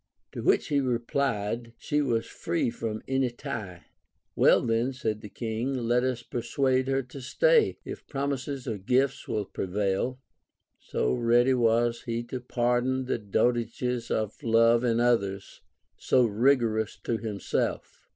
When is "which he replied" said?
0.41-1.73